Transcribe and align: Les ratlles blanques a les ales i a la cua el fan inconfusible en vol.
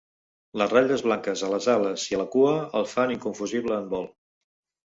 Les 0.61 0.71
ratlles 0.71 1.03
blanques 1.07 1.43
a 1.47 1.49
les 1.51 1.69
ales 1.75 2.07
i 2.13 2.17
a 2.17 2.21
la 2.23 2.27
cua 2.37 2.57
el 2.81 2.91
fan 2.97 3.15
inconfusible 3.19 3.81
en 3.81 3.87
vol. 3.93 4.13